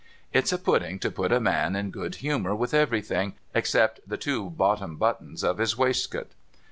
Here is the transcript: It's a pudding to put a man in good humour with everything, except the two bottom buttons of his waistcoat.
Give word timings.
It's 0.33 0.51
a 0.51 0.57
pudding 0.57 0.97
to 0.97 1.11
put 1.11 1.31
a 1.31 1.39
man 1.39 1.75
in 1.75 1.91
good 1.91 2.15
humour 2.15 2.55
with 2.55 2.73
everything, 2.73 3.35
except 3.53 3.99
the 4.07 4.17
two 4.17 4.49
bottom 4.49 4.95
buttons 4.95 5.43
of 5.43 5.59
his 5.59 5.77
waistcoat. 5.77 6.31